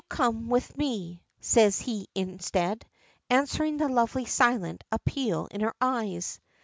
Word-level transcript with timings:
"Yes, 0.09 0.17
come 0.17 0.49
with 0.49 0.75
me," 0.79 1.21
says 1.41 1.79
he 1.79 2.07
instead, 2.15 2.87
answering 3.29 3.77
the 3.77 3.87
lovely 3.87 4.25
silent 4.25 4.83
appeal 4.91 5.45
in 5.51 5.61
her 5.61 5.75
eyes. 5.79 6.39